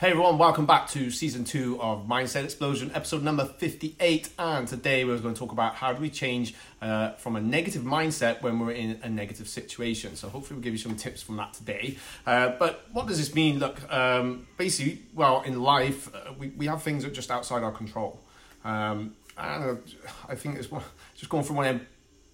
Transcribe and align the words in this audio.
Hey 0.00 0.10
everyone, 0.10 0.38
welcome 0.38 0.66
back 0.66 0.88
to 0.88 1.08
season 1.12 1.44
two 1.44 1.80
of 1.80 2.08
Mindset 2.08 2.42
Explosion, 2.42 2.90
episode 2.94 3.22
number 3.22 3.44
58. 3.44 4.28
And 4.40 4.66
today 4.66 5.04
we're 5.04 5.18
going 5.18 5.34
to 5.34 5.38
talk 5.38 5.52
about 5.52 5.76
how 5.76 5.92
do 5.92 6.02
we 6.02 6.10
change 6.10 6.52
uh, 6.82 7.12
from 7.12 7.36
a 7.36 7.40
negative 7.40 7.84
mindset 7.84 8.42
when 8.42 8.58
we're 8.58 8.72
in 8.72 8.98
a 9.04 9.08
negative 9.08 9.48
situation. 9.48 10.16
So 10.16 10.28
hopefully 10.28 10.56
we'll 10.56 10.64
give 10.64 10.72
you 10.72 10.80
some 10.80 10.96
tips 10.96 11.22
from 11.22 11.36
that 11.36 11.54
today. 11.54 11.96
Uh, 12.26 12.54
but 12.58 12.88
what 12.92 13.06
does 13.06 13.18
this 13.18 13.36
mean? 13.36 13.60
Look, 13.60 13.88
um, 13.90 14.48
basically, 14.58 15.02
well, 15.14 15.42
in 15.42 15.62
life, 15.62 16.12
uh, 16.12 16.32
we, 16.36 16.48
we 16.48 16.66
have 16.66 16.82
things 16.82 17.04
that 17.04 17.12
are 17.12 17.14
just 17.14 17.30
outside 17.30 17.62
our 17.62 17.72
control. 17.72 18.20
Um, 18.64 19.14
and 19.38 19.80
I 20.28 20.34
think 20.34 20.58
it's 20.58 20.68
just 21.14 21.30
going 21.30 21.44
through 21.44 21.56
one 21.56 21.66
of 21.68 21.80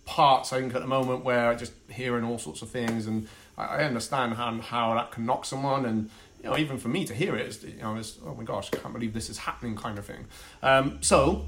parts, 0.06 0.54
I 0.54 0.60
think, 0.60 0.74
at 0.74 0.80
the 0.80 0.88
moment 0.88 1.24
where 1.24 1.48
I 1.48 1.54
just 1.56 1.74
hearing 1.90 2.24
all 2.24 2.38
sorts 2.38 2.62
of 2.62 2.70
things 2.70 3.06
and 3.06 3.28
I, 3.58 3.64
I 3.64 3.84
understand 3.84 4.34
how, 4.34 4.58
how 4.60 4.94
that 4.94 5.12
can 5.12 5.26
knock 5.26 5.44
someone 5.44 5.84
and 5.84 6.10
you 6.42 6.48
know, 6.48 6.56
even 6.56 6.78
for 6.78 6.88
me 6.88 7.04
to 7.04 7.14
hear 7.14 7.36
it, 7.36 7.46
it's, 7.46 7.62
you 7.62 7.82
know, 7.82 7.96
it's, 7.96 8.18
oh 8.24 8.34
my 8.34 8.44
gosh, 8.44 8.70
I 8.72 8.76
can't 8.76 8.94
believe 8.94 9.12
this 9.12 9.28
is 9.28 9.38
happening 9.38 9.76
kind 9.76 9.98
of 9.98 10.06
thing. 10.06 10.26
Um, 10.62 10.98
so, 11.02 11.46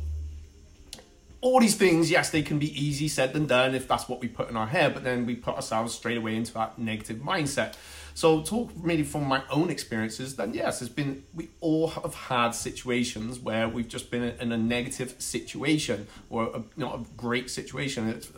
all 1.41 1.61
these 1.61 1.75
things, 1.75 2.11
yes, 2.11 2.31
they 2.31 2.43
can 2.43 2.59
be 2.59 2.79
easy 2.81 3.09
said 3.09 3.33
than 3.33 3.47
done 3.47 3.75
if 3.75 3.89
that's 3.89 4.09
what 4.09 4.21
we 4.21 4.29
put 4.29 4.49
in 4.49 4.57
our 4.57 4.67
head, 4.67 4.95
but 4.95 5.03
then 5.03 5.27
we 5.27 5.35
put 5.35 5.55
ourselves 5.55 5.95
straight 5.95 6.17
away 6.17 6.37
into 6.37 6.53
that 6.55 6.79
negative 6.79 7.19
mindset. 7.19 7.75
So, 8.15 8.43
talk 8.43 8.71
really 8.77 9.03
from 9.03 9.25
my 9.25 9.43
own 9.51 9.71
experiences, 9.71 10.37
then 10.37 10.53
yes, 10.53 10.81
there's 10.81 10.91
been, 10.91 11.25
we 11.35 11.49
all 11.61 11.89
have 11.89 12.15
had 12.15 12.51
situations 12.51 13.41
where 13.41 13.69
we've 13.69 13.89
just 13.89 14.11
been 14.11 14.23
in 14.23 14.53
a 14.53 14.59
negative 14.59 15.15
situation 15.19 16.07
or 16.29 16.45
a, 16.55 16.63
not 16.77 16.95
a 16.97 17.05
great 17.17 17.51
situation. 17.51 18.09
It's 18.11 18.31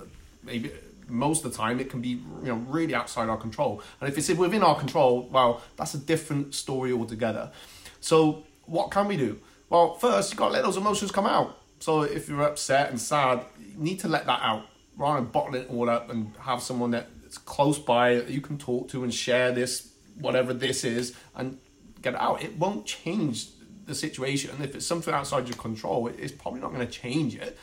maybe 0.44 0.70
most 1.08 1.44
of 1.44 1.52
the 1.52 1.56
time 1.56 1.80
it 1.80 1.90
can 1.90 2.00
be 2.00 2.08
you 2.08 2.46
know 2.48 2.56
really 2.68 2.94
outside 2.94 3.28
our 3.28 3.36
control. 3.36 3.82
And 4.00 4.08
if 4.08 4.18
it's 4.18 4.28
within 4.38 4.62
our 4.62 4.78
control 4.78 5.28
well 5.30 5.62
that's 5.76 5.94
a 5.94 5.98
different 5.98 6.54
story 6.54 6.92
altogether. 6.92 7.50
So 8.00 8.44
what 8.66 8.90
can 8.90 9.08
we 9.08 9.16
do? 9.16 9.38
Well 9.68 9.94
first 9.94 10.30
you've 10.30 10.38
got 10.38 10.48
to 10.48 10.52
let 10.54 10.64
those 10.64 10.76
emotions 10.76 11.10
come 11.10 11.26
out. 11.26 11.58
So 11.80 12.02
if 12.02 12.28
you're 12.28 12.42
upset 12.42 12.90
and 12.90 13.00
sad 13.00 13.44
you 13.58 13.74
need 13.76 14.00
to 14.00 14.08
let 14.08 14.26
that 14.26 14.40
out. 14.42 14.66
Rather 14.96 15.20
than 15.20 15.30
bottle 15.30 15.56
it 15.56 15.68
all 15.70 15.90
up 15.90 16.08
and 16.08 16.32
have 16.40 16.62
someone 16.62 16.92
that's 16.92 17.38
close 17.38 17.78
by 17.78 18.14
that 18.14 18.30
you 18.30 18.40
can 18.40 18.58
talk 18.58 18.88
to 18.88 19.02
and 19.02 19.12
share 19.12 19.50
this 19.52 19.90
whatever 20.20 20.54
this 20.54 20.84
is 20.84 21.16
and 21.34 21.58
get 22.00 22.14
it 22.14 22.20
out. 22.20 22.42
It 22.42 22.56
won't 22.56 22.86
change 22.86 23.48
the 23.86 23.94
situation. 23.94 24.50
And 24.50 24.64
if 24.64 24.74
it's 24.74 24.86
something 24.86 25.12
outside 25.12 25.48
your 25.48 25.56
control 25.56 26.06
it's 26.06 26.32
probably 26.32 26.60
not 26.60 26.72
going 26.72 26.86
to 26.86 26.92
change 26.92 27.34
it. 27.34 27.58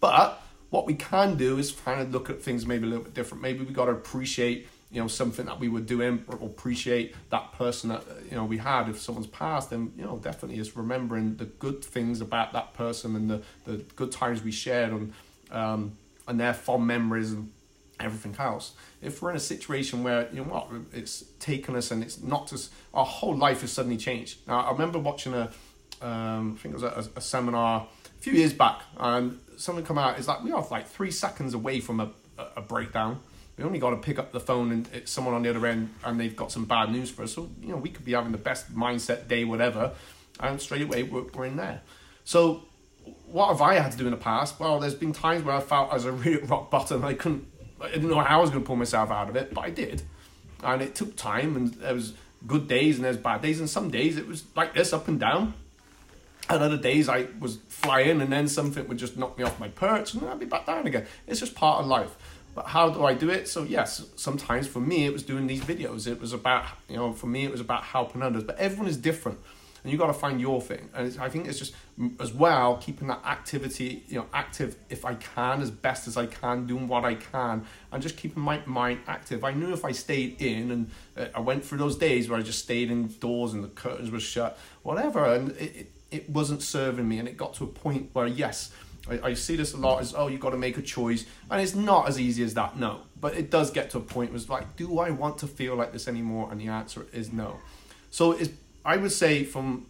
But 0.00 0.43
what 0.74 0.86
we 0.86 0.94
can 0.94 1.36
do 1.36 1.56
is 1.56 1.70
kind 1.70 2.00
of 2.00 2.10
look 2.12 2.28
at 2.28 2.42
things 2.42 2.66
maybe 2.66 2.84
a 2.84 2.88
little 2.88 3.04
bit 3.04 3.14
different. 3.14 3.40
Maybe 3.40 3.64
we 3.64 3.72
got 3.72 3.84
to 3.84 3.92
appreciate 3.92 4.66
you 4.90 5.00
know 5.00 5.06
something 5.06 5.46
that 5.46 5.60
we 5.60 5.68
were 5.68 5.80
doing 5.80 6.24
or 6.26 6.34
appreciate 6.34 7.14
that 7.30 7.52
person 7.52 7.90
that 7.90 8.02
you 8.28 8.36
know 8.36 8.44
we 8.44 8.58
had. 8.58 8.88
If 8.88 9.00
someone's 9.00 9.28
passed 9.28 9.70
then 9.70 9.92
you 9.96 10.04
know 10.04 10.18
definitely 10.18 10.58
is 10.58 10.76
remembering 10.76 11.36
the 11.36 11.44
good 11.44 11.84
things 11.84 12.20
about 12.20 12.52
that 12.54 12.74
person 12.74 13.14
and 13.14 13.30
the, 13.30 13.42
the 13.64 13.76
good 13.94 14.10
times 14.10 14.42
we 14.42 14.50
shared 14.50 14.90
and 14.90 15.12
um, 15.52 15.96
and 16.26 16.40
their 16.40 16.54
fond 16.54 16.84
memories 16.88 17.30
and 17.30 17.52
everything 18.00 18.34
else. 18.36 18.72
If 19.00 19.22
we're 19.22 19.30
in 19.30 19.36
a 19.36 19.46
situation 19.54 20.02
where 20.02 20.28
you 20.32 20.38
know 20.38 20.50
what 20.54 20.66
it's 20.92 21.22
taken 21.38 21.76
us 21.76 21.92
and 21.92 22.02
it's 22.02 22.20
not 22.20 22.48
just 22.48 22.72
our 22.92 23.06
whole 23.06 23.36
life 23.36 23.60
has 23.60 23.70
suddenly 23.70 23.96
changed. 23.96 24.38
Now 24.48 24.58
i 24.62 24.72
remember 24.72 24.98
watching 24.98 25.34
a 25.34 25.52
um, 26.02 26.56
I 26.56 26.60
think 26.60 26.74
it 26.74 26.80
was 26.82 26.82
a, 26.82 27.10
a 27.14 27.20
seminar 27.20 27.86
few 28.24 28.32
years 28.32 28.54
back 28.54 28.80
and 28.96 29.38
something 29.58 29.84
come 29.84 29.98
out 29.98 30.18
is 30.18 30.26
like 30.26 30.42
we 30.42 30.50
are 30.50 30.66
like 30.70 30.88
three 30.88 31.10
seconds 31.10 31.52
away 31.52 31.78
from 31.78 32.00
a, 32.00 32.10
a 32.56 32.62
breakdown. 32.62 33.20
We 33.58 33.64
only 33.64 33.78
got 33.78 33.90
to 33.90 33.98
pick 33.98 34.18
up 34.18 34.32
the 34.32 34.40
phone 34.40 34.72
and 34.72 34.88
it's 34.94 35.12
someone 35.12 35.34
on 35.34 35.42
the 35.42 35.50
other 35.50 35.64
end 35.66 35.90
and 36.02 36.18
they've 36.18 36.34
got 36.34 36.50
some 36.50 36.64
bad 36.64 36.90
news 36.90 37.10
for 37.10 37.24
us. 37.24 37.34
So, 37.34 37.50
you 37.60 37.68
know, 37.68 37.76
we 37.76 37.90
could 37.90 38.04
be 38.04 38.12
having 38.12 38.32
the 38.32 38.38
best 38.38 38.74
mindset 38.74 39.28
day, 39.28 39.44
whatever, 39.44 39.92
and 40.40 40.58
straight 40.58 40.80
away 40.80 41.02
we're, 41.02 41.24
we're 41.34 41.44
in 41.44 41.56
there. 41.56 41.82
So, 42.24 42.64
what 43.26 43.48
have 43.48 43.60
I 43.60 43.74
had 43.74 43.92
to 43.92 43.98
do 43.98 44.06
in 44.06 44.10
the 44.10 44.16
past? 44.16 44.58
Well, 44.58 44.80
there's 44.80 44.94
been 44.94 45.12
times 45.12 45.44
where 45.44 45.54
I 45.54 45.60
felt 45.60 45.92
as 45.92 46.06
a 46.06 46.12
real 46.12 46.40
rock 46.46 46.70
bottom. 46.70 47.04
I 47.04 47.12
couldn't, 47.12 47.46
I 47.78 47.90
didn't 47.90 48.08
know 48.08 48.20
how 48.20 48.38
I 48.38 48.40
was 48.40 48.48
going 48.48 48.62
to 48.62 48.66
pull 48.66 48.76
myself 48.76 49.10
out 49.10 49.28
of 49.28 49.36
it, 49.36 49.52
but 49.52 49.60
I 49.60 49.70
did. 49.70 50.02
And 50.62 50.80
it 50.80 50.94
took 50.94 51.14
time 51.14 51.56
and 51.56 51.74
there 51.74 51.92
was 51.92 52.14
good 52.46 52.68
days 52.68 52.96
and 52.96 53.04
there's 53.04 53.18
bad 53.18 53.42
days. 53.42 53.60
And 53.60 53.68
some 53.68 53.90
days 53.90 54.16
it 54.16 54.26
was 54.26 54.44
like 54.56 54.72
this, 54.72 54.94
up 54.94 55.08
and 55.08 55.20
down. 55.20 55.52
And 56.48 56.62
other 56.62 56.76
days 56.76 57.08
I 57.08 57.26
was 57.40 57.58
flying 57.68 58.20
and 58.20 58.30
then 58.30 58.48
something 58.48 58.86
would 58.88 58.98
just 58.98 59.16
knock 59.16 59.38
me 59.38 59.44
off 59.44 59.58
my 59.58 59.68
perch 59.68 60.12
and 60.12 60.22
then 60.22 60.30
I'd 60.30 60.38
be 60.38 60.46
back 60.46 60.66
down 60.66 60.86
again. 60.86 61.06
It's 61.26 61.40
just 61.40 61.54
part 61.54 61.80
of 61.80 61.86
life. 61.86 62.16
But 62.54 62.66
how 62.66 62.90
do 62.90 63.04
I 63.04 63.14
do 63.14 63.30
it? 63.30 63.48
So 63.48 63.62
yes, 63.64 64.04
sometimes 64.16 64.66
for 64.66 64.80
me 64.80 65.06
it 65.06 65.12
was 65.12 65.22
doing 65.22 65.46
these 65.46 65.62
videos. 65.62 66.06
It 66.06 66.20
was 66.20 66.32
about, 66.32 66.66
you 66.88 66.96
know, 66.96 67.12
for 67.12 67.26
me 67.26 67.44
it 67.44 67.50
was 67.50 67.60
about 67.60 67.82
helping 67.82 68.22
others. 68.22 68.44
But 68.44 68.58
everyone 68.58 68.88
is 68.88 68.96
different. 68.96 69.38
And 69.82 69.92
you 69.92 69.98
got 69.98 70.06
to 70.06 70.14
find 70.14 70.40
your 70.40 70.62
thing. 70.62 70.88
And 70.94 71.14
I 71.20 71.28
think 71.28 71.46
it's 71.46 71.58
just 71.58 71.74
as 72.18 72.32
well 72.32 72.78
keeping 72.78 73.08
that 73.08 73.22
activity, 73.24 74.02
you 74.08 74.16
know, 74.16 74.26
active 74.32 74.76
if 74.88 75.04
I 75.04 75.14
can, 75.14 75.60
as 75.60 75.70
best 75.70 76.08
as 76.08 76.16
I 76.16 76.24
can, 76.24 76.66
doing 76.66 76.88
what 76.88 77.04
I 77.04 77.16
can, 77.16 77.66
and 77.92 78.02
just 78.02 78.16
keeping 78.16 78.42
my 78.42 78.60
mind 78.64 79.00
active. 79.06 79.44
I 79.44 79.52
knew 79.52 79.74
if 79.74 79.84
I 79.84 79.92
stayed 79.92 80.40
in 80.40 80.70
and 80.70 80.90
uh, 81.18 81.26
I 81.34 81.40
went 81.40 81.66
through 81.66 81.78
those 81.78 81.98
days 81.98 82.30
where 82.30 82.38
I 82.38 82.42
just 82.42 82.60
stayed 82.60 82.90
indoors 82.90 83.52
and 83.52 83.62
the 83.62 83.68
curtains 83.68 84.10
were 84.10 84.20
shut, 84.20 84.58
whatever, 84.84 85.34
and 85.34 85.50
it, 85.50 85.76
it 85.76 85.93
it 86.14 86.30
wasn't 86.30 86.62
serving 86.62 87.08
me 87.08 87.18
and 87.18 87.28
it 87.28 87.36
got 87.36 87.54
to 87.54 87.64
a 87.64 87.66
point 87.66 88.10
where 88.12 88.26
yes 88.26 88.72
I, 89.08 89.20
I 89.30 89.34
see 89.34 89.56
this 89.56 89.74
a 89.74 89.76
lot 89.76 90.00
as 90.00 90.14
oh 90.16 90.28
you've 90.28 90.40
got 90.40 90.50
to 90.50 90.56
make 90.56 90.78
a 90.78 90.82
choice 90.82 91.26
and 91.50 91.60
it's 91.60 91.74
not 91.74 92.08
as 92.08 92.18
easy 92.18 92.42
as 92.42 92.54
that 92.54 92.78
no. 92.78 93.00
But 93.20 93.34
it 93.34 93.50
does 93.50 93.70
get 93.70 93.90
to 93.90 93.98
a 93.98 94.00
point 94.00 94.30
where 94.30 94.36
it's 94.36 94.48
like 94.48 94.76
do 94.76 94.98
I 94.98 95.10
want 95.10 95.38
to 95.38 95.46
feel 95.46 95.74
like 95.74 95.92
this 95.92 96.08
anymore? 96.08 96.48
And 96.50 96.60
the 96.60 96.68
answer 96.68 97.06
is 97.12 97.32
no. 97.32 97.58
So 98.10 98.32
it's 98.32 98.50
I 98.84 98.96
would 98.96 99.12
say 99.12 99.44
from 99.44 99.86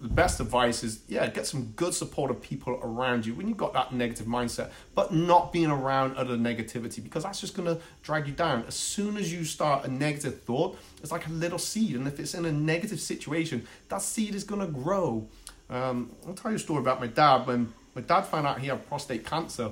the 0.00 0.08
best 0.08 0.40
advice 0.40 0.82
is 0.82 1.00
yeah 1.08 1.26
get 1.26 1.46
some 1.46 1.72
good 1.76 1.94
supportive 1.94 2.40
people 2.40 2.78
around 2.82 3.24
you 3.26 3.34
when 3.34 3.48
you've 3.48 3.56
got 3.56 3.72
that 3.72 3.92
negative 3.92 4.26
mindset 4.26 4.70
but 4.94 5.12
not 5.12 5.52
being 5.52 5.70
around 5.70 6.16
other 6.16 6.36
negativity 6.36 7.02
because 7.02 7.22
that's 7.24 7.40
just 7.40 7.56
going 7.56 7.66
to 7.66 7.80
drag 8.02 8.26
you 8.26 8.32
down. 8.32 8.64
As 8.66 8.74
soon 8.74 9.16
as 9.16 9.32
you 9.32 9.44
start 9.44 9.84
a 9.84 9.88
negative 9.90 10.42
thought 10.42 10.78
it's 11.02 11.12
like 11.12 11.26
a 11.26 11.30
little 11.30 11.58
seed 11.58 11.96
and 11.96 12.06
if 12.06 12.18
it's 12.20 12.34
in 12.34 12.44
a 12.44 12.52
negative 12.52 13.00
situation 13.00 13.66
that 13.88 14.02
seed 14.02 14.34
is 14.34 14.44
going 14.44 14.60
to 14.60 14.68
grow. 14.68 15.26
Um, 15.70 16.10
i'll 16.26 16.34
tell 16.34 16.50
you 16.50 16.56
a 16.56 16.60
story 16.60 16.80
about 16.80 17.00
my 17.00 17.06
dad. 17.06 17.46
When 17.46 17.72
my 17.94 18.02
dad 18.02 18.22
found 18.22 18.46
out 18.46 18.60
he 18.60 18.68
had 18.68 18.86
prostate 18.86 19.24
cancer 19.24 19.70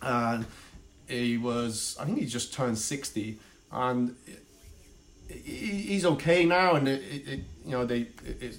and 0.00 0.44
he 1.08 1.36
was 1.36 1.96
i 2.00 2.04
think 2.04 2.18
he 2.18 2.26
just 2.26 2.52
turned 2.52 2.78
60 2.78 3.38
and 3.72 4.16
he's 5.32 6.04
okay 6.04 6.44
now, 6.44 6.74
and 6.74 6.88
it, 6.88 7.02
it, 7.02 7.40
you 7.64 7.72
know 7.72 7.84
they 7.86 8.08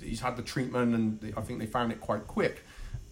he's 0.01 0.21
had 0.21 0.37
the 0.37 0.41
treatment, 0.41 0.93
and 0.95 1.19
they, 1.21 1.33
I 1.35 1.41
think 1.41 1.59
they 1.59 1.65
found 1.65 1.91
it 1.91 2.01
quite 2.01 2.27
quick. 2.27 2.63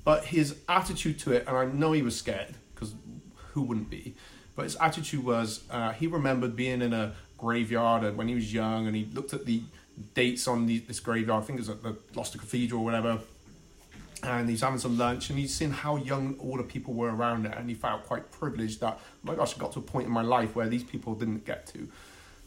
But 0.04 0.26
his 0.26 0.56
attitude 0.68 1.20
to 1.20 1.32
it, 1.32 1.46
and 1.48 1.56
I 1.56 1.66
know 1.66 1.92
he 1.92 2.02
was 2.02 2.18
scared 2.18 2.56
because 2.74 2.96
who 3.54 3.62
wouldn't 3.62 3.90
be? 3.90 4.16
But 4.56 4.64
his 4.64 4.76
attitude 4.78 5.24
was 5.24 5.64
uh, 5.70 5.92
he 5.92 6.08
remembered 6.08 6.56
being 6.56 6.82
in 6.82 6.94
a 6.94 7.14
graveyard 7.38 8.16
when 8.18 8.28
he 8.28 8.36
was 8.36 8.54
young, 8.54 8.88
and 8.88 8.96
he 8.96 9.06
looked 9.14 9.34
at 9.34 9.46
the 9.46 9.62
dates 10.14 10.48
on 10.48 10.66
the, 10.66 10.80
this 10.80 11.00
graveyard. 11.00 11.44
I 11.44 11.46
think 11.46 11.60
it 11.60 11.62
was 11.62 11.70
at 11.70 11.84
the 11.84 11.98
Gloucester 12.14 12.38
Cathedral 12.38 12.82
or 12.82 12.86
whatever. 12.86 13.20
And 14.24 14.48
he's 14.48 14.62
having 14.62 14.78
some 14.78 15.00
lunch, 15.00 15.32
and 15.32 15.40
he's 15.40 15.54
seen 15.54 15.72
how 15.72 15.96
young 15.96 16.36
all 16.38 16.58
the 16.58 16.64
people 16.64 16.94
were 16.94 17.10
around 17.10 17.48
it, 17.48 17.58
and 17.58 17.68
he 17.68 17.74
felt 17.74 18.06
quite 18.06 18.32
privileged 18.32 18.80
that, 18.82 19.00
oh 19.02 19.08
my 19.24 19.34
gosh, 19.34 19.56
I 19.56 19.60
got 19.60 19.72
to 19.74 19.80
a 19.80 19.82
point 19.82 20.06
in 20.06 20.14
my 20.14 20.22
life 20.22 20.56
where 20.56 20.70
these 20.70 20.84
people 20.84 21.16
didn't 21.16 21.44
get 21.44 21.66
to. 21.68 21.88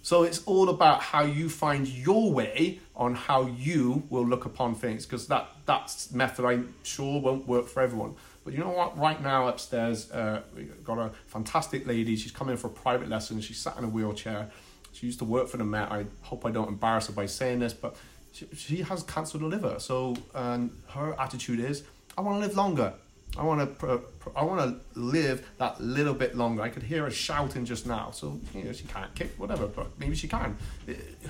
So 0.05 0.25
it's 0.25 0.43
all 0.45 0.69
about 0.69 1.01
how 1.01 1.23
you 1.23 1.49
find 1.49 1.89
your 1.89 2.31
way 2.31 2.79
on 2.95 3.15
how 3.15 3.47
you 3.47 4.03
will 4.11 4.27
look 4.27 4.45
upon 4.45 4.75
things 4.75 5.07
because 5.07 5.29
that 5.29 5.49
that's 5.65 6.13
method 6.13 6.45
I'm 6.45 6.75
sure 6.83 7.23
won't 7.23 7.49
work 7.49 7.67
for 7.69 7.81
everyone. 7.83 8.15
But 8.45 8.53
you 8.53 8.59
know 8.59 8.69
what? 8.69 8.99
Right 8.99 9.23
now 9.23 9.49
upstairs, 9.49 10.11
uh, 10.11 10.43
we've 10.55 10.85
got 10.85 10.99
a 10.99 11.11
fantastic 11.29 11.87
lady. 11.87 12.17
She's 12.17 12.33
coming 12.33 12.59
for 12.59 12.67
a 12.67 12.71
private 12.71 13.09
lesson. 13.09 13.41
She's 13.41 13.57
sat 13.57 13.79
in 13.79 13.85
a 13.85 13.89
wheelchair. 13.89 14.51
She 14.93 15.07
used 15.07 15.21
to 15.21 15.25
work 15.25 15.49
for 15.49 15.57
the 15.57 15.65
Met. 15.65 15.91
I 15.91 16.05
hope 16.21 16.45
I 16.45 16.51
don't 16.51 16.69
embarrass 16.69 17.07
her 17.07 17.15
by 17.15 17.25
saying 17.25 17.61
this, 17.61 17.73
but 17.73 17.97
she, 18.33 18.47
she 18.55 18.83
has 18.83 19.03
cancer 19.05 19.39
of 19.39 19.41
the 19.41 19.49
liver. 19.49 19.77
So 19.79 20.17
and 20.35 20.71
her 20.91 21.19
attitude 21.19 21.61
is, 21.61 21.83
I 22.19 22.21
want 22.21 22.43
to 22.43 22.47
live 22.47 22.59
longer. 22.59 22.93
I 23.37 23.43
want 23.43 23.79
to 23.81 24.01
I 24.37 24.45
want 24.45 24.61
to 24.61 25.01
live 25.01 25.47
that 25.59 25.81
little 25.81 26.15
bit 26.15 26.37
longer. 26.37 26.63
I 26.63 26.69
could 26.69 26.83
hear 26.83 27.05
her 27.05 27.11
shouting 27.11 27.65
just 27.65 27.87
now. 27.87 28.11
So 28.13 28.39
you 28.55 28.65
know 28.65 28.73
she 28.73 28.85
can't 28.85 29.15
kick 29.15 29.33
whatever, 29.39 29.67
but 29.67 29.99
maybe 29.99 30.15
she 30.15 30.29
can. 30.29 30.57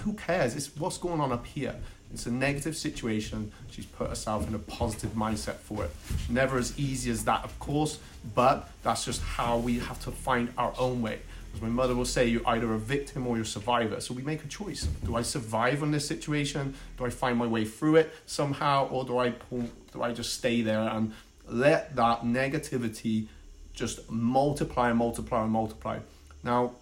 Who 0.01 0.12
cares? 0.15 0.55
It's 0.55 0.75
what's 0.77 0.99
going 0.99 1.21
on 1.21 1.33
up 1.33 1.47
here. 1.47 1.75
It's 2.12 2.27
a 2.27 2.31
negative 2.31 2.77
situation. 2.77 3.51
She's 3.71 3.87
put 3.87 4.09
herself 4.09 4.47
in 4.47 4.55
a 4.55 4.59
positive 4.59 5.11
mindset 5.12 5.56
for 5.56 5.85
it. 5.85 5.91
Never 6.29 6.59
as 6.59 6.79
easy 6.79 7.11
as 7.11 7.25
that, 7.25 7.43
of 7.43 7.59
course, 7.59 7.99
but 8.37 8.71
that's 8.85 9.05
just 9.05 9.21
how 9.21 9.59
we 9.59 9.81
have 9.81 9.99
to 10.05 10.12
find 10.12 10.53
our 10.56 10.73
own 10.79 11.03
way. 11.03 11.19
As 11.55 11.61
my 11.61 11.69
mother 11.69 11.95
will 11.95 12.05
say, 12.05 12.27
you're 12.27 12.49
either 12.49 12.73
a 12.73 12.79
victim 12.79 13.27
or 13.27 13.37
you're 13.37 13.43
a 13.43 13.47
survivor. 13.47 14.01
So 14.01 14.15
we 14.15 14.23
make 14.23 14.45
a 14.45 14.49
choice. 14.49 14.85
Do 15.05 15.17
I 15.17 15.23
survive 15.23 15.83
in 15.83 15.91
this 15.91 16.06
situation? 16.06 16.75
Do 16.99 17.05
I 17.05 17.11
find 17.11 17.37
my 17.37 17.47
way 17.47 17.65
through 17.65 17.97
it 17.97 18.12
somehow, 18.27 18.89
or 18.89 19.05
do 19.05 19.19
I 19.19 19.31
pull, 19.31 19.69
do 19.93 20.03
I 20.03 20.12
just 20.12 20.35
stay 20.35 20.62
there 20.62 20.81
and 20.81 21.12
let 21.46 21.96
that 21.96 22.23
negativity 22.23 23.29
just 23.73 24.11
multiply 24.11 24.91
and 24.91 24.99
multiply 24.99 25.43
and 25.43 25.50
multiply. 25.50 25.99
Now, 26.43 26.73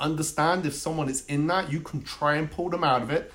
understand 0.00 0.64
if 0.66 0.74
someone 0.74 1.08
is 1.08 1.24
in 1.26 1.46
that, 1.48 1.70
you 1.70 1.80
can 1.80 2.02
try 2.02 2.36
and 2.36 2.50
pull 2.50 2.70
them 2.70 2.84
out 2.84 3.02
of 3.02 3.10
it, 3.10 3.32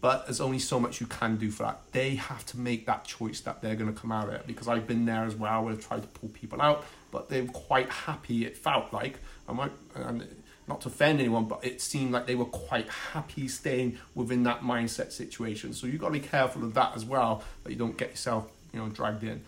but 0.00 0.26
there's 0.26 0.40
only 0.40 0.58
so 0.58 0.78
much 0.78 1.00
you 1.00 1.06
can 1.06 1.36
do 1.36 1.50
for 1.50 1.62
that. 1.62 1.80
They 1.92 2.16
have 2.16 2.44
to 2.46 2.58
make 2.58 2.86
that 2.86 3.04
choice 3.04 3.40
that 3.42 3.62
they're 3.62 3.76
going 3.76 3.92
to 3.92 3.98
come 3.98 4.12
out 4.12 4.28
of 4.28 4.34
it 4.34 4.46
because 4.46 4.68
I've 4.68 4.86
been 4.86 5.06
there 5.06 5.24
as 5.24 5.34
well. 5.34 5.64
We've 5.64 5.80
tried 5.80 6.02
to 6.02 6.08
pull 6.08 6.28
people 6.30 6.60
out, 6.60 6.84
but 7.10 7.28
they're 7.28 7.46
quite 7.46 7.88
happy. 7.88 8.44
It 8.44 8.56
felt 8.56 8.92
like 8.92 9.18
I 9.48 9.52
might, 9.52 9.72
and 9.94 10.26
not 10.66 10.80
to 10.82 10.88
offend 10.88 11.20
anyone, 11.20 11.44
but 11.44 11.64
it 11.64 11.80
seemed 11.80 12.12
like 12.12 12.26
they 12.26 12.34
were 12.34 12.44
quite 12.46 12.88
happy 12.88 13.48
staying 13.48 13.98
within 14.14 14.42
that 14.44 14.62
mindset 14.62 15.12
situation. 15.12 15.74
So 15.74 15.86
you've 15.86 16.00
got 16.00 16.08
to 16.08 16.12
be 16.12 16.20
careful 16.20 16.64
of 16.64 16.74
that 16.74 16.92
as 16.96 17.04
well, 17.04 17.44
that 17.62 17.70
you 17.70 17.76
don't 17.76 17.96
get 17.96 18.10
yourself, 18.10 18.50
you 18.74 18.80
know, 18.80 18.88
dragged 18.88 19.22
in. 19.22 19.42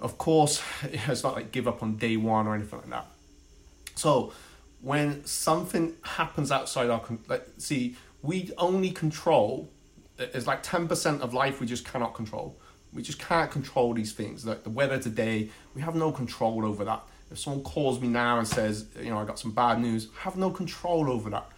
Of 0.00 0.16
course, 0.16 0.62
it's 0.84 1.22
not 1.22 1.34
like 1.34 1.52
give 1.52 1.68
up 1.68 1.82
on 1.82 1.96
day 1.96 2.16
one 2.16 2.46
or 2.46 2.54
anything 2.54 2.78
like 2.78 2.90
that. 2.90 3.06
So 3.96 4.32
when 4.80 5.24
something 5.26 5.94
happens 6.02 6.50
outside 6.50 6.88
our, 6.88 7.02
like, 7.28 7.46
see 7.58 7.96
we 8.22 8.50
only 8.58 8.90
control 8.90 9.68
it's 10.18 10.46
like 10.46 10.62
10% 10.62 11.20
of 11.20 11.32
life 11.32 11.60
we 11.60 11.66
just 11.66 11.84
cannot 11.84 12.14
control 12.14 12.56
we 12.92 13.02
just 13.02 13.18
can't 13.18 13.50
control 13.50 13.94
these 13.94 14.12
things 14.12 14.46
like 14.46 14.64
the 14.64 14.70
weather 14.70 14.98
today 14.98 15.48
we 15.74 15.82
have 15.82 15.94
no 15.94 16.12
control 16.12 16.64
over 16.64 16.84
that 16.84 17.02
if 17.30 17.38
someone 17.38 17.62
calls 17.62 18.00
me 18.00 18.08
now 18.08 18.38
and 18.38 18.46
says 18.46 18.86
you 18.98 19.10
know 19.10 19.18
i 19.18 19.24
got 19.24 19.38
some 19.38 19.52
bad 19.52 19.80
news 19.80 20.08
I 20.18 20.22
have 20.22 20.36
no 20.36 20.50
control 20.50 21.10
over 21.10 21.30
that 21.30 21.48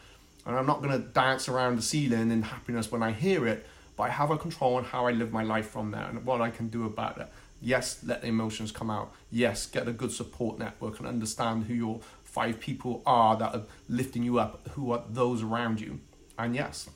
and 0.47 0.57
i'm 0.57 0.67
not 0.67 0.83
going 0.83 0.93
to 0.93 1.07
dance 1.09 1.49
around 1.49 1.77
the 1.77 1.83
ceiling 1.83 2.31
in 2.31 2.43
happiness 2.43 2.91
when 2.91 3.03
i 3.03 3.13
hear 3.13 3.47
it 3.47 3.67
but 3.97 4.05
i 4.05 4.09
have 4.09 4.31
a 4.31 4.37
control 4.37 4.77
on 4.77 4.85
how 4.85 5.06
i 5.06 5.11
live 5.11 5.33
my 5.33 5.43
life 5.43 5.69
from 5.69 5.91
there 5.91 6.09
and 6.09 6.25
what 6.25 6.41
i 6.41 6.50
can 6.50 6.69
do 6.69 6.85
about 6.87 7.19
it 7.19 7.29
yes 7.61 8.03
let 8.05 8.23
the 8.23 8.29
emotions 8.29 8.73
come 8.73 8.91
out 8.91 9.12
yes 9.31 9.67
get 9.67 9.87
a 9.89 9.93
good 9.93 10.12
support 10.12 10.59
network 10.59 10.99
and 10.99 11.09
understand 11.09 11.65
who 11.65 11.75
your 11.75 12.00
five 12.25 12.59
people 12.59 13.03
are 13.05 13.37
that 13.37 13.55
are 13.55 13.62
lifting 13.89 14.23
you 14.23 14.39
up 14.39 14.67
who 14.71 14.91
are 14.93 15.05
those 15.09 15.43
around 15.43 15.81
you 15.81 16.00
and 16.39 16.55
yes, 16.55 16.89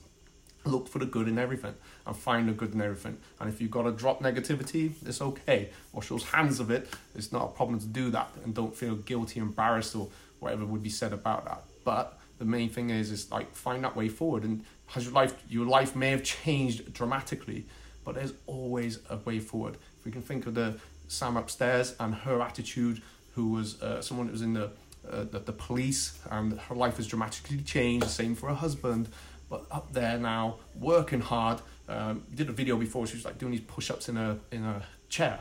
look 0.64 0.88
for 0.88 0.98
the 0.98 1.06
good 1.06 1.28
in 1.28 1.38
everything 1.38 1.74
and 2.06 2.16
find 2.16 2.48
the 2.48 2.52
good 2.52 2.74
in 2.74 2.80
everything. 2.80 3.18
And 3.38 3.48
if 3.48 3.60
you've 3.60 3.70
got 3.70 3.82
to 3.82 3.92
drop 3.92 4.20
negativity, 4.20 4.92
it's 5.06 5.22
okay. 5.22 5.70
Wash 5.92 6.08
those 6.08 6.24
hands 6.24 6.60
of 6.60 6.70
it. 6.70 6.88
It's 7.14 7.32
not 7.32 7.44
a 7.44 7.48
problem 7.48 7.78
to 7.78 7.86
do 7.86 8.10
that. 8.10 8.30
And 8.44 8.54
don't 8.54 8.74
feel 8.74 8.96
guilty, 8.96 9.40
embarrassed, 9.40 9.94
or 9.94 10.08
whatever 10.40 10.64
would 10.64 10.82
be 10.82 10.90
said 10.90 11.12
about 11.12 11.44
that. 11.44 11.62
But 11.84 12.18
the 12.38 12.44
main 12.44 12.68
thing 12.68 12.90
is, 12.90 13.10
is 13.10 13.30
like 13.30 13.54
find 13.54 13.84
that 13.84 13.96
way 13.96 14.08
forward. 14.08 14.44
And 14.44 14.64
has 14.86 15.04
your 15.04 15.12
life, 15.12 15.34
your 15.48 15.66
life 15.66 15.96
may 15.96 16.10
have 16.10 16.22
changed 16.22 16.92
dramatically, 16.92 17.66
but 18.04 18.14
there's 18.14 18.34
always 18.46 19.00
a 19.10 19.16
way 19.16 19.38
forward. 19.38 19.74
If 19.98 20.04
we 20.04 20.12
can 20.12 20.22
think 20.22 20.46
of 20.46 20.54
the 20.54 20.78
Sam 21.08 21.36
upstairs 21.36 21.94
and 21.98 22.14
her 22.14 22.40
attitude, 22.40 23.02
who 23.34 23.50
was 23.50 23.80
uh, 23.82 24.00
someone 24.00 24.26
who 24.26 24.32
was 24.32 24.42
in 24.42 24.54
the 24.54 24.70
uh, 25.10 25.24
the, 25.30 25.38
the 25.38 25.52
police, 25.52 26.18
and 26.30 26.58
her 26.58 26.74
life 26.74 26.96
has 26.96 27.06
dramatically 27.06 27.58
changed. 27.58 28.08
Same 28.08 28.34
for 28.34 28.48
her 28.48 28.54
husband, 28.54 29.08
but 29.48 29.64
up 29.70 29.92
there 29.92 30.18
now, 30.18 30.56
working 30.80 31.20
hard. 31.20 31.60
Um, 31.88 32.24
did 32.34 32.48
a 32.48 32.52
video 32.52 32.76
before. 32.76 33.06
She 33.06 33.16
was 33.16 33.24
like 33.24 33.38
doing 33.38 33.52
these 33.52 33.60
push-ups 33.60 34.08
in 34.08 34.16
a 34.16 34.38
in 34.50 34.64
a 34.64 34.82
chair. 35.08 35.38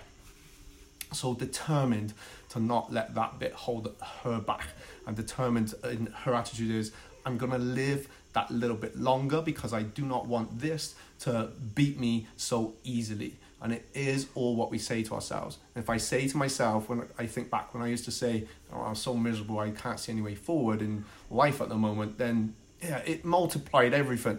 So 1.16 1.34
determined 1.34 2.14
to 2.50 2.60
not 2.60 2.92
let 2.92 3.16
that 3.16 3.40
bit 3.40 3.54
hold 3.54 3.94
her 4.24 4.40
back, 4.40 4.68
and 5.08 5.16
determined 5.16 5.74
in 5.84 6.08
her 6.24 6.34
attitude 6.34 6.72
is, 6.72 6.92
I'm 7.26 7.38
gonna 7.38 7.58
live 7.58 8.08
that 8.34 8.52
little 8.52 8.76
bit 8.76 8.98
longer 8.98 9.42
because 9.42 9.74
I 9.74 9.84
do 9.84 10.06
not 10.06 10.28
want 10.28 10.60
this 10.60 10.96
to 11.20 11.50
beat 11.74 12.00
me 12.00 12.28
so 12.36 12.74
easily 12.84 13.38
and 13.66 13.74
it 13.74 13.88
is 13.96 14.28
all 14.36 14.56
what 14.56 14.70
we 14.70 14.78
say 14.78 15.02
to 15.02 15.16
ourselves. 15.16 15.58
And 15.74 15.84
if 15.84 15.90
I 15.90 15.98
say 15.98 16.28
to 16.28 16.38
myself, 16.38 16.88
when 16.88 17.08
I 17.18 17.26
think 17.26 17.50
back 17.50 17.74
when 17.74 17.82
I 17.82 17.88
used 17.88 18.06
to 18.06 18.12
say, 18.12 18.44
oh, 18.72 18.82
I'm 18.82 18.94
so 18.94 19.16
miserable, 19.16 19.58
I 19.58 19.72
can't 19.72 20.00
see 20.00 20.12
any 20.12 20.22
way 20.22 20.36
forward 20.36 20.84
in 20.84 21.04
life 21.32 21.62
at 21.62 21.70
the 21.70 21.76
moment, 21.76 22.20
then 22.20 22.54
yeah, 22.80 23.00
it 23.00 23.26
multiplied 23.26 23.96
everything. 23.96 24.38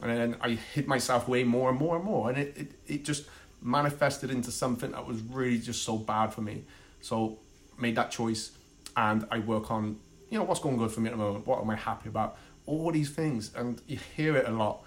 And 0.00 0.10
then 0.10 0.36
I 0.40 0.52
hit 0.52 0.88
myself 0.88 1.28
way 1.28 1.44
more 1.44 1.68
and 1.68 1.78
more 1.78 1.96
and 1.96 2.04
more. 2.04 2.30
And 2.30 2.38
it, 2.38 2.56
it, 2.56 2.72
it 2.86 3.04
just 3.04 3.26
manifested 3.62 4.30
into 4.30 4.50
something 4.50 4.92
that 4.92 5.06
was 5.06 5.20
really 5.22 5.58
just 5.58 5.82
so 5.82 5.96
bad 5.96 6.32
for 6.32 6.40
me. 6.40 6.64
So 7.00 7.38
made 7.78 7.96
that 7.96 8.10
choice 8.10 8.52
and 8.96 9.26
I 9.30 9.38
work 9.38 9.70
on, 9.70 9.98
you 10.30 10.38
know, 10.38 10.44
what's 10.44 10.60
going 10.60 10.76
good 10.76 10.90
for 10.90 11.00
me 11.00 11.08
at 11.08 11.12
the 11.12 11.18
moment? 11.18 11.46
What 11.46 11.60
am 11.60 11.70
I 11.70 11.76
happy 11.76 12.08
about? 12.08 12.36
All 12.66 12.90
these 12.92 13.10
things. 13.10 13.52
And 13.54 13.80
you 13.86 13.98
hear 14.16 14.36
it 14.36 14.46
a 14.46 14.50
lot. 14.50 14.82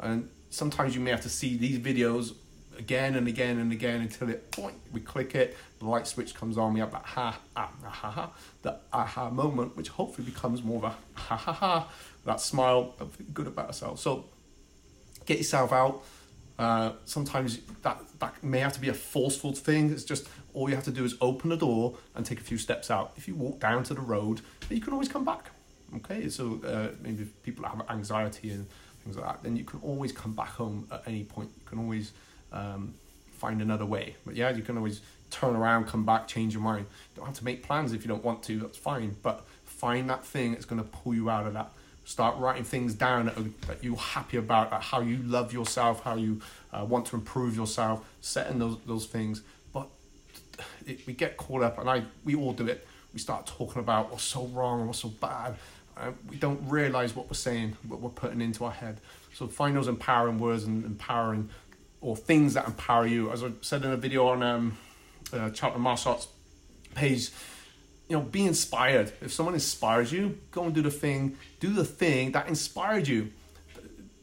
And 0.00 0.28
sometimes 0.50 0.94
you 0.94 1.00
may 1.00 1.10
have 1.10 1.22
to 1.22 1.28
see 1.28 1.56
these 1.56 1.78
videos 1.78 2.34
again 2.78 3.14
and 3.14 3.28
again 3.28 3.58
and 3.58 3.72
again 3.72 4.00
until 4.00 4.30
it 4.30 4.50
point 4.52 4.74
we 4.92 5.00
click 5.00 5.34
it 5.34 5.56
the 5.80 5.84
light 5.84 6.06
switch 6.06 6.34
comes 6.34 6.56
on 6.56 6.72
we 6.72 6.80
have 6.80 6.90
that 6.92 7.04
ha 7.04 7.38
ah, 7.54 7.70
ha 7.82 8.10
ha 8.10 8.32
the 8.62 8.74
aha 8.92 9.28
moment 9.28 9.76
which 9.76 9.88
hopefully 9.88 10.24
becomes 10.24 10.62
more 10.62 10.78
of 10.78 10.84
a 10.84 10.94
ha 11.14 11.36
ha 11.36 11.52
ha 11.52 11.88
that 12.24 12.40
smile 12.40 12.94
of 12.98 13.16
good 13.34 13.46
about 13.46 13.66
ourselves 13.66 14.00
so 14.00 14.24
get 15.26 15.36
yourself 15.36 15.72
out 15.72 16.02
uh, 16.60 16.92
sometimes 17.04 17.58
that 17.82 17.98
that 18.18 18.42
may 18.42 18.60
have 18.60 18.72
to 18.72 18.80
be 18.80 18.88
a 18.88 18.94
forceful 18.94 19.52
thing 19.52 19.90
it's 19.90 20.04
just 20.04 20.28
all 20.54 20.68
you 20.68 20.74
have 20.74 20.84
to 20.84 20.90
do 20.90 21.04
is 21.04 21.14
open 21.20 21.50
the 21.50 21.56
door 21.56 21.96
and 22.14 22.26
take 22.26 22.40
a 22.40 22.44
few 22.44 22.58
steps 22.58 22.90
out 22.90 23.12
if 23.16 23.26
you 23.26 23.34
walk 23.34 23.58
down 23.58 23.82
to 23.82 23.94
the 23.94 24.00
road 24.00 24.40
you 24.68 24.80
can 24.80 24.92
always 24.92 25.08
come 25.08 25.24
back 25.24 25.50
okay 25.96 26.28
so 26.28 26.60
uh, 26.66 26.88
maybe 27.02 27.24
people 27.42 27.64
have 27.64 27.82
anxiety 27.88 28.50
and 28.50 28.66
things 29.02 29.16
like 29.16 29.26
that 29.26 29.42
then 29.42 29.56
you 29.56 29.64
can 29.64 29.80
always 29.82 30.12
come 30.12 30.34
back 30.34 30.50
home 30.50 30.86
at 30.92 31.02
any 31.06 31.24
point 31.24 31.50
you 31.56 31.66
can 31.66 31.78
always 31.78 32.12
um, 32.52 32.94
find 33.40 33.62
another 33.62 33.86
way. 33.86 34.14
But 34.24 34.36
yeah, 34.36 34.50
you 34.50 34.62
can 34.62 34.76
always 34.76 35.00
turn 35.30 35.56
around, 35.56 35.86
come 35.86 36.04
back, 36.04 36.28
change 36.28 36.52
your 36.52 36.62
mind. 36.62 36.86
You 36.90 37.16
don't 37.16 37.26
have 37.26 37.38
to 37.38 37.44
make 37.44 37.62
plans 37.62 37.92
if 37.92 38.02
you 38.02 38.08
don't 38.08 38.22
want 38.22 38.42
to, 38.44 38.58
that's 38.58 38.76
fine. 38.76 39.16
But 39.22 39.46
find 39.64 40.10
that 40.10 40.24
thing 40.24 40.52
that's 40.52 40.66
going 40.66 40.82
to 40.82 40.88
pull 40.88 41.14
you 41.14 41.30
out 41.30 41.46
of 41.46 41.54
that. 41.54 41.72
Start 42.10 42.38
writing 42.38 42.64
things 42.64 42.94
down 42.94 43.26
that, 43.26 43.36
that 43.68 43.84
you're 43.84 43.94
happy 43.94 44.36
about, 44.36 44.82
how 44.82 44.98
you 44.98 45.18
love 45.18 45.52
yourself, 45.52 46.02
how 46.02 46.16
you 46.16 46.40
uh, 46.72 46.84
want 46.84 47.06
to 47.06 47.14
improve 47.14 47.54
yourself, 47.54 48.04
setting 48.20 48.58
those, 48.58 48.78
those 48.84 49.06
things. 49.06 49.42
But 49.72 49.86
it, 50.88 51.06
we 51.06 51.12
get 51.12 51.36
caught 51.36 51.62
up, 51.62 51.78
and 51.78 51.88
I 51.88 52.02
we 52.24 52.34
all 52.34 52.52
do 52.52 52.66
it. 52.66 52.84
We 53.12 53.20
start 53.20 53.46
talking 53.46 53.78
about 53.78 54.10
what's 54.10 54.24
so 54.24 54.46
wrong, 54.46 54.88
what's 54.88 54.98
so 54.98 55.08
bad. 55.08 55.54
Uh, 55.96 56.10
we 56.28 56.34
don't 56.34 56.60
realize 56.68 57.14
what 57.14 57.28
we're 57.28 57.34
saying, 57.34 57.76
what 57.86 58.00
we're 58.00 58.10
putting 58.10 58.40
into 58.40 58.64
our 58.64 58.72
head. 58.72 59.00
So 59.34 59.46
find 59.46 59.76
those 59.76 59.86
empowering 59.86 60.40
words 60.40 60.64
and 60.64 60.84
empowering 60.84 61.48
or 62.00 62.16
things 62.16 62.54
that 62.54 62.66
empower 62.66 63.06
you. 63.06 63.30
As 63.30 63.44
I 63.44 63.52
said 63.60 63.84
in 63.84 63.92
a 63.92 63.96
video 63.96 64.26
on 64.26 64.42
um, 64.42 64.76
uh, 65.32 65.50
Charlton 65.50 65.82
Marshall's 65.82 66.26
page, 66.92 67.30
you 68.10 68.16
know, 68.16 68.22
be 68.22 68.44
inspired. 68.44 69.12
If 69.22 69.32
someone 69.32 69.54
inspires 69.54 70.10
you, 70.10 70.36
go 70.50 70.64
and 70.64 70.74
do 70.74 70.82
the 70.82 70.90
thing. 70.90 71.36
Do 71.60 71.72
the 71.72 71.84
thing 71.84 72.32
that 72.32 72.48
inspired 72.48 73.06
you. 73.06 73.30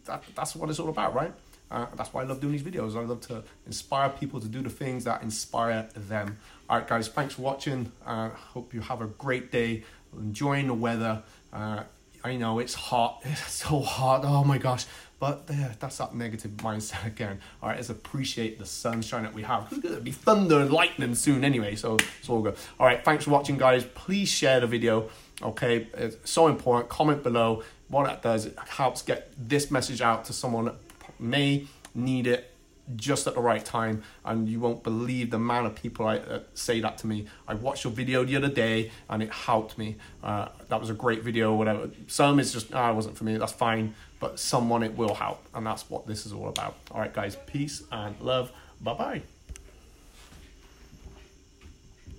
That, 0.04 0.24
that's 0.36 0.56
what 0.58 0.70
it's 0.70 0.80
all 0.80 0.90
about, 0.90 1.16
right? 1.16 1.34
Uh, 1.72 1.86
that's 1.96 2.14
why 2.14 2.22
I 2.22 2.26
love 2.26 2.42
doing 2.42 2.52
these 2.52 2.64
videos. 2.64 2.98
I 2.98 3.06
love 3.06 3.22
to 3.28 3.44
inspire 3.66 4.10
people 4.10 4.42
to 4.42 4.48
do 4.50 4.62
the 4.62 4.70
things 4.70 5.06
that 5.06 5.22
inspire 5.22 5.88
them. 5.96 6.38
All 6.70 6.80
right, 6.80 6.88
guys, 6.88 7.08
thanks 7.08 7.36
for 7.36 7.44
watching. 7.44 7.90
Uh, 8.06 8.30
hope 8.30 8.74
you 8.74 8.82
have 8.82 9.02
a 9.02 9.08
great 9.08 9.54
day. 9.54 9.84
Enjoying 10.14 10.68
the 10.68 10.74
weather. 10.74 11.24
Uh, 11.54 11.84
I 12.26 12.36
know 12.36 12.60
it's 12.60 12.74
hot. 12.74 13.22
It's 13.26 13.54
so 13.54 13.80
hot. 13.80 14.26
Oh 14.26 14.44
my 14.44 14.58
gosh. 14.58 14.86
But 15.20 15.48
that's 15.80 15.98
that 15.98 16.14
negative 16.14 16.52
mindset 16.52 17.06
again. 17.08 17.40
All 17.62 17.70
right, 17.70 17.76
let's 17.76 17.90
appreciate 17.90 18.60
the 18.60 18.66
sunshine 18.66 19.24
that 19.24 19.34
we 19.34 19.44
have. 19.44 19.68
It's 19.72 19.82
going 19.82 19.96
to 19.96 20.02
be 20.02 20.12
thunder 20.12 20.60
and 20.60 20.72
lightning 20.72 21.16
soon 21.16 21.44
anyway, 21.44 21.76
so 21.76 21.96
it's 22.20 22.30
all 22.30 22.42
good. 22.42 22.56
All 22.80 22.86
right, 22.86 23.04
thanks 23.04 23.26
for 23.26 23.32
watching, 23.32 23.58
guys. 23.58 23.84
Please 23.84 24.30
share 24.30 24.60
the 24.60 24.68
video. 24.68 25.10
Okay, 25.42 25.88
it's 25.94 26.30
so 26.30 26.48
important. 26.48 26.90
Comment 26.90 27.22
below. 27.24 27.64
What 27.90 28.06
that 28.06 28.22
does, 28.22 28.46
it 28.46 28.58
helps 28.68 29.02
get 29.02 29.32
this 29.38 29.72
message 29.72 30.02
out 30.02 30.26
to 30.26 30.34
someone 30.34 30.66
that 30.66 30.76
may 31.20 31.68
need 31.96 32.28
it 32.28 32.54
just 32.96 33.28
at 33.28 33.36
the 33.36 33.42
right 33.42 33.64
time 33.64 34.04
and 34.26 34.48
you 34.48 34.60
won't 34.60 34.84
believe 34.84 35.32
the 35.32 35.38
amount 35.38 35.68
of 35.68 35.76
people 35.76 36.08
I, 36.08 36.18
uh, 36.18 36.40
say 36.54 36.80
that 36.80 36.98
to 37.00 37.08
me. 37.08 37.28
I 37.48 37.54
watched 37.54 37.84
your 37.84 37.94
video 37.94 38.24
the 38.24 38.36
other 38.36 38.50
day 38.50 38.92
and 39.10 39.22
it 39.22 39.32
helped 39.32 39.78
me. 39.78 39.98
Uh, 40.24 40.50
that 40.70 40.80
was 40.80 40.90
a 40.90 40.94
great 40.94 41.24
video 41.24 41.54
whatever. 41.56 41.90
Some 42.08 42.40
is 42.40 42.54
just 42.54 42.74
ah, 42.74 42.94
wasn't 42.94 43.18
for 43.18 43.24
me 43.24 43.38
that's 43.38 43.54
fine 43.54 43.96
but 44.20 44.40
someone 44.40 44.84
it 44.84 44.96
will 44.96 45.16
help 45.16 45.44
and 45.54 45.66
that's 45.66 45.90
what 45.90 46.08
this 46.08 46.26
is 46.26 46.34
all 46.34 46.50
about. 46.50 46.76
All 46.92 47.02
right 47.02 47.14
guys 47.14 47.36
peace 47.48 47.84
and 47.92 48.20
love. 48.22 48.52
Bye 48.82 48.94
bye 48.94 49.37